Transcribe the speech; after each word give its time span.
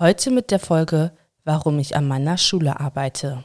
Heute 0.00 0.30
mit 0.30 0.52
der 0.52 0.60
Folge 0.60 1.10
Warum 1.42 1.80
ich 1.80 1.96
an 1.96 2.06
meiner 2.06 2.38
Schule 2.38 2.78
arbeite. 2.78 3.42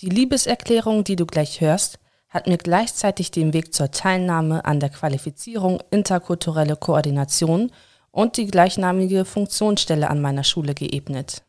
Die 0.00 0.08
Liebeserklärung, 0.08 1.04
die 1.04 1.14
du 1.14 1.26
gleich 1.26 1.60
hörst, 1.60 2.00
hat 2.28 2.48
mir 2.48 2.58
gleichzeitig 2.58 3.30
den 3.30 3.52
Weg 3.52 3.72
zur 3.72 3.92
Teilnahme 3.92 4.64
an 4.64 4.80
der 4.80 4.88
Qualifizierung 4.88 5.80
interkulturelle 5.92 6.74
Koordination 6.74 7.70
und 8.10 8.36
die 8.36 8.48
gleichnamige 8.48 9.24
Funktionsstelle 9.24 10.10
an 10.10 10.20
meiner 10.20 10.42
Schule 10.42 10.74
geebnet. 10.74 11.44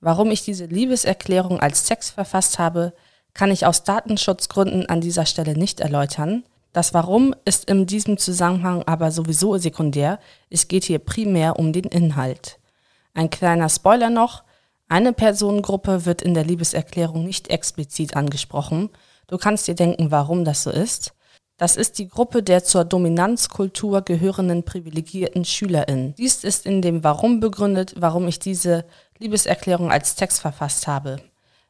Warum 0.00 0.30
ich 0.30 0.44
diese 0.44 0.66
Liebeserklärung 0.66 1.58
als 1.58 1.84
Text 1.84 2.10
verfasst 2.10 2.58
habe, 2.58 2.92
kann 3.32 3.50
ich 3.50 3.64
aus 3.64 3.82
Datenschutzgründen 3.82 4.90
an 4.90 5.00
dieser 5.00 5.24
Stelle 5.24 5.56
nicht 5.56 5.80
erläutern. 5.80 6.44
Das 6.74 6.92
Warum 6.92 7.36
ist 7.44 7.70
in 7.70 7.86
diesem 7.86 8.18
Zusammenhang 8.18 8.82
aber 8.86 9.12
sowieso 9.12 9.56
sekundär. 9.58 10.18
Es 10.50 10.66
geht 10.66 10.82
hier 10.82 10.98
primär 10.98 11.56
um 11.56 11.72
den 11.72 11.84
Inhalt. 11.84 12.58
Ein 13.14 13.30
kleiner 13.30 13.68
Spoiler 13.68 14.10
noch. 14.10 14.42
Eine 14.88 15.12
Personengruppe 15.12 16.04
wird 16.04 16.20
in 16.20 16.34
der 16.34 16.42
Liebeserklärung 16.42 17.24
nicht 17.24 17.48
explizit 17.48 18.16
angesprochen. 18.16 18.90
Du 19.28 19.38
kannst 19.38 19.68
dir 19.68 19.76
denken, 19.76 20.10
warum 20.10 20.44
das 20.44 20.64
so 20.64 20.70
ist. 20.72 21.14
Das 21.58 21.76
ist 21.76 21.98
die 21.98 22.08
Gruppe 22.08 22.42
der 22.42 22.64
zur 22.64 22.84
Dominanzkultur 22.84 24.02
gehörenden 24.02 24.64
privilegierten 24.64 25.44
SchülerInnen. 25.44 26.16
Dies 26.16 26.42
ist 26.42 26.66
in 26.66 26.82
dem 26.82 27.04
Warum 27.04 27.38
begründet, 27.38 27.94
warum 27.98 28.26
ich 28.26 28.40
diese 28.40 28.84
Liebeserklärung 29.20 29.92
als 29.92 30.16
Text 30.16 30.40
verfasst 30.40 30.88
habe. 30.88 31.18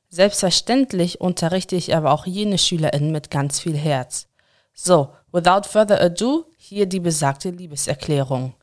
Selbstverständlich 0.09 1.21
unterrichte 1.21 1.77
ich 1.77 1.95
aber 1.95 2.13
auch 2.13 2.25
jene 2.25 2.57
SchülerInnen 2.57 3.13
mit 3.13 3.31
ganz 3.31 3.61
viel 3.61 3.77
Herz. 3.77 4.29
So, 4.77 5.11
without 5.31 5.69
further 5.69 6.01
ado, 6.01 6.47
hier 6.57 6.87
die 6.87 6.99
besagte 6.99 7.51
Liebeserklärung. 7.51 8.55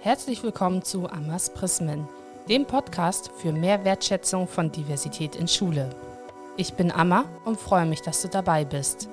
Herzlich 0.00 0.42
willkommen 0.42 0.82
zu 0.82 1.08
Amas 1.08 1.50
Prismen, 1.54 2.08
dem 2.48 2.66
Podcast 2.66 3.30
für 3.36 3.52
mehr 3.52 3.84
Wertschätzung 3.84 4.48
von 4.48 4.72
Diversität 4.72 5.36
in 5.36 5.46
Schule. 5.46 5.90
Ich 6.56 6.74
bin 6.74 6.90
Amma 6.90 7.24
und 7.44 7.60
freue 7.60 7.86
mich, 7.86 8.02
dass 8.02 8.20
du 8.20 8.26
dabei 8.26 8.64
bist. 8.64 9.08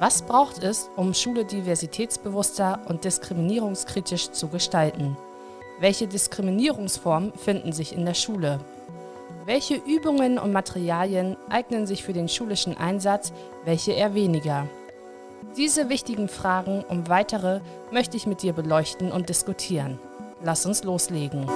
Was 0.00 0.22
braucht 0.22 0.64
es, 0.64 0.90
um 0.96 1.14
Schule 1.14 1.44
diversitätsbewusster 1.44 2.80
und 2.88 3.04
diskriminierungskritisch 3.04 4.32
zu 4.32 4.48
gestalten? 4.48 5.16
Welche 5.78 6.08
Diskriminierungsformen 6.08 7.34
finden 7.34 7.72
sich 7.72 7.94
in 7.94 8.04
der 8.04 8.14
Schule? 8.14 8.58
Welche 9.48 9.76
Übungen 9.76 10.38
und 10.38 10.52
Materialien 10.52 11.34
eignen 11.48 11.86
sich 11.86 12.04
für 12.04 12.12
den 12.12 12.28
schulischen 12.28 12.76
Einsatz, 12.76 13.32
welche 13.64 13.92
eher 13.92 14.12
weniger? 14.12 14.68
Diese 15.56 15.88
wichtigen 15.88 16.28
Fragen 16.28 16.84
und 16.84 17.08
weitere 17.08 17.62
möchte 17.90 18.18
ich 18.18 18.26
mit 18.26 18.42
dir 18.42 18.52
beleuchten 18.52 19.10
und 19.10 19.30
diskutieren. 19.30 19.98
Lass 20.44 20.66
uns 20.66 20.84
loslegen. 20.84 21.46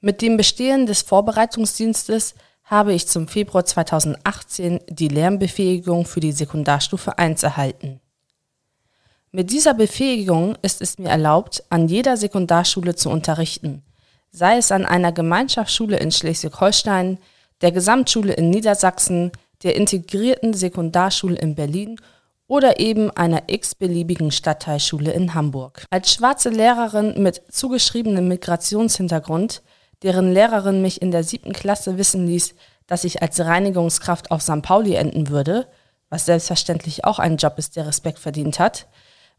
Mit 0.00 0.22
dem 0.22 0.36
Bestehen 0.36 0.86
des 0.86 1.02
Vorbereitungsdienstes 1.02 2.34
habe 2.64 2.94
ich 2.94 3.06
zum 3.06 3.28
Februar 3.28 3.64
2018 3.64 4.80
die 4.88 5.06
Lernbefähigung 5.06 6.04
für 6.04 6.18
die 6.18 6.32
Sekundarstufe 6.32 7.16
1 7.16 7.44
erhalten. 7.44 8.00
Mit 9.30 9.50
dieser 9.50 9.74
Befähigung 9.74 10.56
ist 10.62 10.80
es 10.80 10.98
mir 10.98 11.10
erlaubt, 11.10 11.62
an 11.68 11.86
jeder 11.86 12.16
Sekundarschule 12.16 12.94
zu 12.94 13.10
unterrichten, 13.10 13.82
sei 14.30 14.56
es 14.56 14.72
an 14.72 14.86
einer 14.86 15.12
Gemeinschaftsschule 15.12 15.98
in 15.98 16.10
Schleswig-Holstein, 16.10 17.18
der 17.60 17.72
Gesamtschule 17.72 18.32
in 18.32 18.48
Niedersachsen, 18.48 19.32
der 19.62 19.76
integrierten 19.76 20.54
Sekundarschule 20.54 21.36
in 21.36 21.54
Berlin 21.54 22.00
oder 22.46 22.80
eben 22.80 23.10
einer 23.10 23.42
x-beliebigen 23.48 24.30
Stadtteilschule 24.30 25.12
in 25.12 25.34
Hamburg. 25.34 25.84
Als 25.90 26.14
schwarze 26.14 26.48
Lehrerin 26.48 27.22
mit 27.22 27.42
zugeschriebenem 27.50 28.28
Migrationshintergrund 28.28 29.62
deren 30.02 30.32
Lehrerin 30.32 30.80
mich 30.80 31.02
in 31.02 31.10
der 31.10 31.24
siebten 31.24 31.52
Klasse 31.52 31.98
wissen 31.98 32.26
ließ, 32.26 32.54
dass 32.86 33.04
ich 33.04 33.20
als 33.22 33.40
Reinigungskraft 33.40 34.30
auf 34.30 34.42
St. 34.42 34.62
Pauli 34.62 34.94
enden 34.94 35.28
würde, 35.28 35.66
was 36.08 36.26
selbstverständlich 36.26 37.04
auch 37.04 37.18
ein 37.18 37.36
Job 37.36 37.58
ist, 37.58 37.76
der 37.76 37.86
Respekt 37.86 38.18
verdient 38.18 38.58
hat, 38.58 38.86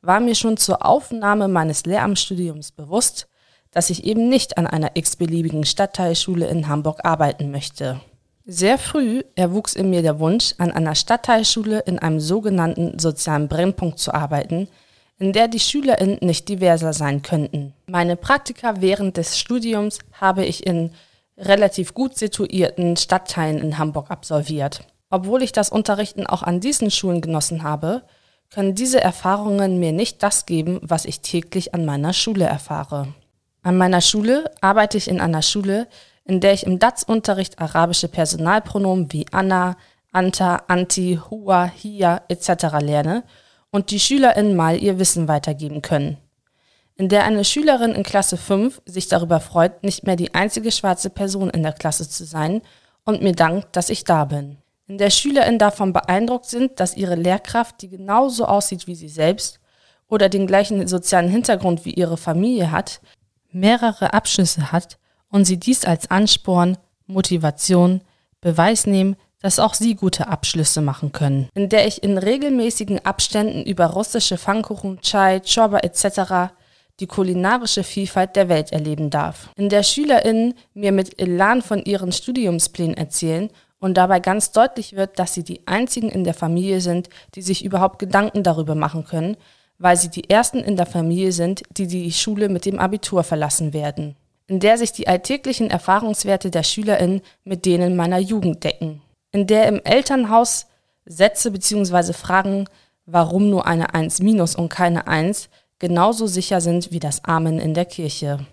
war 0.02 0.20
mir 0.20 0.36
schon 0.36 0.58
zur 0.58 0.86
Aufnahme 0.86 1.48
meines 1.48 1.86
Lehramtsstudiums 1.86 2.72
bewusst, 2.72 3.28
dass 3.72 3.90
ich 3.90 4.04
eben 4.04 4.30
nicht 4.30 4.58
an 4.58 4.68
einer 4.68 4.92
x-beliebigen 4.96 5.66
Stadtteilschule 5.66 6.48
in 6.48 6.68
Hamburg 6.68 7.00
arbeiten 7.04 7.52
möchte. 7.52 8.02
Sehr 8.46 8.80
früh 8.80 9.22
erwuchs 9.36 9.76
in 9.76 9.92
mir 9.92 10.02
der 10.02 10.20
Wunsch, 10.20 10.56
an 10.58 10.72
einer 10.72 10.96
Stadtteilschule 10.96 11.82
in 11.82 12.00
einem 12.00 12.20
sogenannten 12.20 12.98
sozialen 12.98 13.48
Brennpunkt 13.48 14.00
zu 14.00 14.14
arbeiten, 14.14 14.68
in 15.20 15.34
der 15.34 15.48
die 15.48 15.60
SchülerInnen 15.60 16.18
nicht 16.22 16.50
diverser 16.50 16.94
sein 16.94 17.22
könnten. 17.22 17.74
Meine 17.86 18.16
Praktika 18.16 18.82
während 18.82 19.18
des 19.18 19.38
Studiums 19.38 20.00
habe 20.14 20.46
ich 20.46 20.66
in 20.66 20.92
relativ 21.38 21.94
gut 21.94 22.18
situierten 22.18 22.98
Stadtteilen 22.98 23.60
in 23.60 23.78
Hamburg 23.78 24.10
absolviert. 24.10 24.82
Obwohl 25.10 25.44
ich 25.44 25.52
das 25.52 25.70
Unterrichten 25.70 26.26
auch 26.26 26.42
an 26.42 26.60
diesen 26.60 26.90
Schulen 26.90 27.22
genossen 27.22 27.64
habe, 27.64 28.04
können 28.50 28.76
diese 28.76 29.02
Erfahrungen 29.02 29.80
mir 29.80 29.92
nicht 29.92 30.24
das 30.24 30.46
geben, 30.46 30.80
was 30.82 31.06
ich 31.06 31.22
täglich 31.22 31.74
an 31.74 31.86
meiner 31.86 32.14
Schule 32.14 32.46
erfahre. 32.46 33.14
An 33.62 33.78
meiner 33.78 34.02
Schule 34.02 34.52
arbeite 34.62 34.98
ich 34.98 35.08
in 35.08 35.22
einer 35.22 35.42
Schule, 35.42 35.88
in 36.24 36.40
der 36.40 36.54
ich 36.54 36.66
im 36.66 36.80
DATS-Unterricht 36.80 37.60
arabische 37.60 38.08
Personalpronomen 38.08 39.12
wie 39.12 39.26
Anna, 39.32 39.78
Anta, 40.12 40.64
Anti, 40.68 41.20
Hua, 41.30 41.66
Hia 41.66 42.22
etc. 42.30 42.80
lerne 42.82 43.24
und 43.72 43.92
die 43.92 44.00
SchülerInnen 44.00 44.56
mal 44.56 44.82
ihr 44.82 44.98
Wissen 44.98 45.28
weitergeben 45.28 45.82
können. 45.82 46.18
In 46.96 47.10
der 47.10 47.24
eine 47.24 47.46
Schülerin 47.46 47.94
in 47.94 48.04
Klasse 48.04 48.36
5 48.36 48.82
sich 48.86 49.08
darüber 49.08 49.40
freut, 49.40 49.84
nicht 49.84 50.06
mehr 50.06 50.16
die 50.16 50.34
einzige 50.34 50.72
schwarze 50.72 51.10
Person 51.10 51.50
in 51.50 51.64
der 51.64 51.74
Klasse 51.74 52.10
zu 52.10 52.26
sein 52.26 52.62
und 53.06 53.22
mir 53.22 53.34
dankt, 53.34 53.76
dass 53.76 53.90
ich 53.90 54.04
da 54.04 54.26
bin. 54.26 54.58
In 54.90 54.98
der 54.98 55.12
SchülerInnen 55.12 55.60
davon 55.60 55.94
beeindruckt 55.94 56.48
sind, 56.48 56.80
dass 56.80 56.98
ihre 56.98 57.14
Lehrkraft, 57.14 57.84
die 57.84 57.90
genauso 57.90 58.46
aussieht 58.46 58.88
wie 58.88 58.96
sie 58.96 59.08
selbst 59.08 59.60
oder 60.08 60.30
den 60.30 60.48
gleichen 60.48 60.88
sozialen 60.88 61.30
Hintergrund 61.30 61.86
wie 61.86 61.94
ihre 61.94 62.18
Familie 62.18 62.72
hat, 62.72 63.00
mehrere 63.52 64.14
Abschlüsse 64.16 64.72
hat 64.72 64.98
und 65.30 65.46
sie 65.46 65.58
dies 65.58 65.86
als 65.86 66.10
Ansporn, 66.10 66.76
Motivation, 67.06 68.02
Beweis 68.42 68.88
nehmen, 68.88 69.16
dass 69.44 69.60
auch 69.60 69.76
sie 69.76 69.94
gute 69.94 70.28
Abschlüsse 70.28 70.82
machen 70.82 71.12
können, 71.12 71.50
in 71.54 71.70
der 71.70 71.86
ich 71.86 72.02
in 72.02 72.18
regelmäßigen 72.18 73.06
Abständen 73.06 73.62
über 73.66 73.86
russische 73.86 74.40
Pfannkuchen, 74.40 75.02
Chai, 75.02 75.40
Chorba 75.42 75.80
etc. 75.80 76.52
die 77.00 77.08
kulinarische 77.08 77.84
Vielfalt 77.84 78.36
der 78.36 78.50
Welt 78.50 78.72
erleben 78.72 79.12
darf, 79.12 79.52
in 79.56 79.70
der 79.70 79.84
SchülerInnen 79.84 80.56
mir 80.74 80.92
mit 80.92 81.22
Elan 81.22 81.62
von 81.62 81.84
ihren 81.84 82.12
Studiumsplänen 82.12 82.98
erzählen 82.98 83.52
und 83.80 83.96
dabei 83.96 84.20
ganz 84.20 84.52
deutlich 84.52 84.96
wird, 84.96 85.20
dass 85.20 85.34
sie 85.34 85.44
die 85.44 85.66
einzigen 85.68 86.10
in 86.10 86.24
der 86.24 86.34
Familie 86.34 86.82
sind, 86.82 87.10
die 87.36 87.42
sich 87.42 87.64
überhaupt 87.64 88.00
Gedanken 88.00 88.44
darüber 88.44 88.76
machen 88.76 89.06
können, 89.06 89.38
weil 89.78 89.98
sie 89.98 90.10
die 90.10 90.30
ersten 90.30 90.60
in 90.60 90.76
der 90.76 90.86
Familie 90.86 91.32
sind, 91.32 91.64
die 91.78 91.88
die 91.88 92.12
Schule 92.12 92.50
mit 92.50 92.66
dem 92.66 92.80
Abitur 92.80 93.24
verlassen 93.24 93.74
werden, 93.74 94.16
in 94.48 94.60
der 94.60 94.78
sich 94.78 94.92
die 94.92 95.08
alltäglichen 95.08 95.70
Erfahrungswerte 95.70 96.52
der 96.52 96.64
SchülerInnen 96.64 97.22
mit 97.44 97.66
denen 97.66 97.96
meiner 97.96 98.20
Jugend 98.20 98.64
decken 98.64 99.02
in 99.32 99.48
der 99.48 99.68
im 99.68 99.82
Elternhaus 99.84 100.68
Sätze 101.06 101.52
bzw. 101.52 102.14
Fragen, 102.14 102.66
warum 103.06 103.50
nur 103.50 103.66
eine 103.66 103.94
1 103.94 104.22
minus 104.22 104.56
und 104.56 104.70
keine 104.70 105.08
1, 105.08 105.50
genauso 105.80 106.28
sicher 106.28 106.62
sind 106.62 106.92
wie 106.92 107.00
das 107.00 107.24
Amen 107.26 107.60
in 107.60 107.74
der 107.74 107.86
Kirche. 107.86 108.46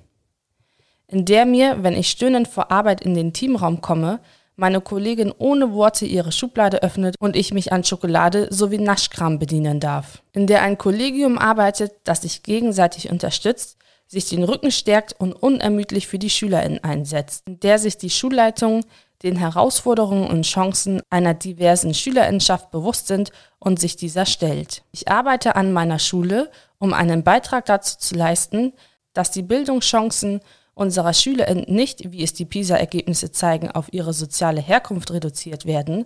In 1.08 1.24
der 1.24 1.46
mir, 1.46 1.82
wenn 1.82 1.94
ich 1.94 2.08
stöhnend 2.08 2.48
vor 2.48 2.70
Arbeit 2.70 3.00
in 3.00 3.14
den 3.14 3.32
Teamraum 3.32 3.80
komme, 3.80 4.20
meine 4.56 4.80
Kollegin 4.80 5.32
ohne 5.36 5.72
Worte 5.72 6.06
ihre 6.06 6.32
Schublade 6.32 6.82
öffnet 6.82 7.14
und 7.20 7.36
ich 7.36 7.52
mich 7.52 7.72
an 7.72 7.84
Schokolade 7.84 8.48
sowie 8.50 8.78
Naschkram 8.78 9.38
bedienen 9.38 9.80
darf. 9.80 10.22
In 10.32 10.46
der 10.46 10.62
ein 10.62 10.78
Kollegium 10.78 11.38
arbeitet, 11.38 11.92
das 12.04 12.22
sich 12.22 12.42
gegenseitig 12.42 13.10
unterstützt, 13.10 13.76
sich 14.06 14.28
den 14.28 14.44
Rücken 14.44 14.70
stärkt 14.70 15.14
und 15.18 15.32
unermüdlich 15.32 16.06
für 16.06 16.18
die 16.18 16.30
SchülerInnen 16.30 16.82
einsetzt. 16.82 17.42
In 17.46 17.60
der 17.60 17.78
sich 17.78 17.98
die 17.98 18.10
Schulleitung 18.10 18.84
den 19.22 19.36
Herausforderungen 19.36 20.28
und 20.28 20.42
Chancen 20.42 21.00
einer 21.10 21.34
diversen 21.34 21.94
Schülerinnenschaft 21.94 22.70
bewusst 22.70 23.06
sind 23.06 23.30
und 23.58 23.80
sich 23.80 23.96
dieser 23.96 24.26
stellt. 24.26 24.82
Ich 24.92 25.08
arbeite 25.08 25.56
an 25.56 25.72
meiner 25.72 25.98
Schule, 25.98 26.50
um 26.78 26.92
einen 26.92 27.24
Beitrag 27.24 27.64
dazu 27.66 27.98
zu 27.98 28.14
leisten, 28.14 28.72
dass 29.14 29.30
die 29.30 29.42
Bildungschancen 29.42 30.40
unserer 30.76 31.14
SchülerInnen 31.14 31.64
nicht, 31.68 32.12
wie 32.12 32.22
es 32.22 32.34
die 32.34 32.44
PISA-Ergebnisse 32.44 33.32
zeigen, 33.32 33.70
auf 33.70 33.92
ihre 33.92 34.12
soziale 34.12 34.60
Herkunft 34.60 35.10
reduziert 35.10 35.64
werden, 35.64 36.04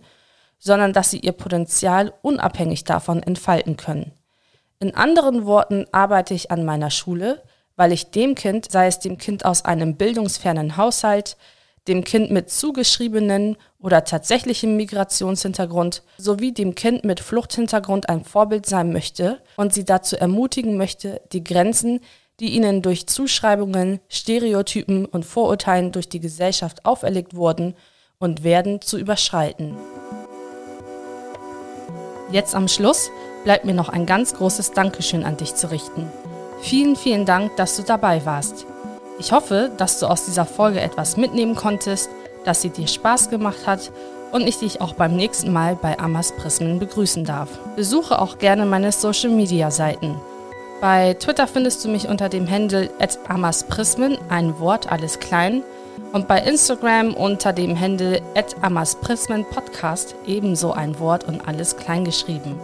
sondern 0.58 0.92
dass 0.92 1.10
sie 1.10 1.18
ihr 1.18 1.32
Potenzial 1.32 2.14
unabhängig 2.22 2.84
davon 2.84 3.22
entfalten 3.22 3.76
können. 3.76 4.12
In 4.78 4.94
anderen 4.94 5.44
Worten 5.44 5.86
arbeite 5.90 6.34
ich 6.34 6.52
an 6.52 6.64
meiner 6.64 6.90
Schule, 6.90 7.42
weil 7.74 7.92
ich 7.92 8.12
dem 8.12 8.34
Kind, 8.36 8.70
sei 8.70 8.86
es 8.86 9.00
dem 9.00 9.18
Kind 9.18 9.44
aus 9.44 9.64
einem 9.64 9.96
bildungsfernen 9.96 10.76
Haushalt, 10.76 11.36
dem 11.88 12.04
Kind 12.04 12.30
mit 12.30 12.50
zugeschriebenen 12.50 13.56
oder 13.80 14.04
tatsächlichem 14.04 14.76
Migrationshintergrund 14.76 16.02
sowie 16.16 16.52
dem 16.52 16.76
Kind 16.76 17.04
mit 17.04 17.18
Fluchthintergrund 17.18 18.08
ein 18.08 18.22
Vorbild 18.24 18.66
sein 18.66 18.92
möchte 18.92 19.40
und 19.56 19.74
sie 19.74 19.84
dazu 19.84 20.16
ermutigen 20.16 20.76
möchte, 20.76 21.22
die 21.32 21.42
Grenzen, 21.42 22.00
die 22.40 22.50
ihnen 22.50 22.82
durch 22.82 23.06
Zuschreibungen, 23.06 24.00
Stereotypen 24.08 25.04
und 25.04 25.24
Vorurteilen 25.24 25.92
durch 25.92 26.08
die 26.08 26.20
Gesellschaft 26.20 26.84
auferlegt 26.86 27.36
wurden 27.36 27.74
und 28.18 28.42
werden, 28.42 28.80
zu 28.80 28.98
überschreiten. 28.98 29.76
Jetzt 32.32 32.54
am 32.54 32.68
Schluss 32.68 33.10
bleibt 33.44 33.64
mir 33.64 33.74
noch 33.74 33.88
ein 33.88 34.06
ganz 34.06 34.34
großes 34.34 34.72
Dankeschön 34.72 35.24
an 35.24 35.36
dich 35.36 35.54
zu 35.54 35.70
richten. 35.70 36.10
Vielen, 36.62 36.96
vielen 36.96 37.26
Dank, 37.26 37.56
dass 37.56 37.76
du 37.76 37.82
dabei 37.82 38.24
warst. 38.24 38.66
Ich 39.18 39.32
hoffe, 39.32 39.70
dass 39.76 39.98
du 39.98 40.06
aus 40.06 40.24
dieser 40.24 40.46
Folge 40.46 40.80
etwas 40.80 41.16
mitnehmen 41.16 41.54
konntest, 41.54 42.08
dass 42.44 42.62
sie 42.62 42.70
dir 42.70 42.86
Spaß 42.86 43.28
gemacht 43.30 43.66
hat 43.66 43.92
und 44.32 44.46
ich 44.46 44.58
dich 44.58 44.80
auch 44.80 44.94
beim 44.94 45.16
nächsten 45.16 45.52
Mal 45.52 45.76
bei 45.76 45.98
Amas 45.98 46.32
Prismen 46.32 46.78
begrüßen 46.78 47.24
darf. 47.24 47.50
Besuche 47.76 48.18
auch 48.18 48.38
gerne 48.38 48.64
meine 48.64 48.92
Social 48.92 49.30
Media 49.30 49.70
Seiten. 49.70 50.16
Bei 50.80 51.12
Twitter 51.12 51.46
findest 51.46 51.84
du 51.84 51.88
mich 51.88 52.08
unter 52.08 52.30
dem 52.30 52.48
Handle 52.50 52.88
@amasprismen, 53.28 54.16
ein 54.30 54.58
Wort 54.60 54.90
alles 54.90 55.20
klein, 55.20 55.62
und 56.12 56.26
bei 56.26 56.40
Instagram 56.40 57.12
unter 57.12 57.52
dem 57.52 57.78
Handle 57.78 58.22
@amasprismenpodcast 58.62 60.14
ebenso 60.26 60.72
ein 60.72 60.98
Wort 60.98 61.28
und 61.28 61.46
alles 61.46 61.76
klein 61.76 62.04
geschrieben. 62.04 62.58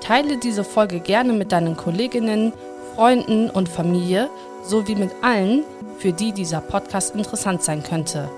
Teile 0.00 0.38
diese 0.38 0.64
Folge 0.64 0.98
gerne 0.98 1.32
mit 1.32 1.52
deinen 1.52 1.76
Kolleginnen, 1.76 2.52
Freunden 2.96 3.48
und 3.48 3.68
Familie 3.68 4.28
sowie 4.64 4.96
mit 4.96 5.12
allen, 5.22 5.62
für 5.98 6.12
die 6.12 6.32
dieser 6.32 6.60
Podcast 6.60 7.14
interessant 7.14 7.62
sein 7.62 7.82
könnte, 7.82 8.28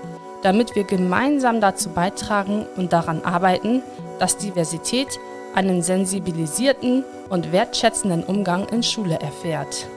damit 0.43 0.75
wir 0.75 0.83
gemeinsam 0.83 1.61
dazu 1.61 1.89
beitragen 1.89 2.67
und 2.77 2.93
daran 2.93 3.23
arbeiten, 3.23 3.81
dass 4.19 4.37
Diversität 4.37 5.19
einen 5.53 5.81
sensibilisierten 5.81 7.03
und 7.29 7.51
wertschätzenden 7.51 8.23
Umgang 8.23 8.67
in 8.69 8.83
Schule 8.83 9.19
erfährt. 9.19 9.87